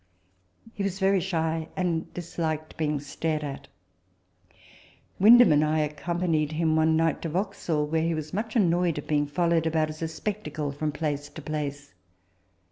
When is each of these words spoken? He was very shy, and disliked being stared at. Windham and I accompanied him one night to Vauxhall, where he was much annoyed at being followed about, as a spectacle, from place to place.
He 0.73 0.81
was 0.81 0.97
very 0.97 1.19
shy, 1.19 1.67
and 1.77 2.11
disliked 2.11 2.75
being 2.75 2.99
stared 2.99 3.43
at. 3.43 3.67
Windham 5.19 5.51
and 5.51 5.63
I 5.63 5.77
accompanied 5.81 6.53
him 6.53 6.75
one 6.75 6.95
night 6.97 7.21
to 7.21 7.29
Vauxhall, 7.29 7.85
where 7.85 8.01
he 8.01 8.15
was 8.15 8.33
much 8.33 8.55
annoyed 8.55 8.97
at 8.97 9.05
being 9.05 9.27
followed 9.27 9.67
about, 9.67 9.89
as 9.91 10.01
a 10.01 10.07
spectacle, 10.07 10.71
from 10.71 10.91
place 10.91 11.29
to 11.29 11.41
place. 11.43 11.93